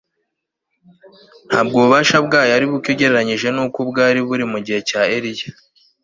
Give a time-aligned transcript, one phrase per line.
[1.49, 5.47] Ntabwo ububasha bwayo ari buke ugereranyije nuko bwari buri mu gihe cya Eliya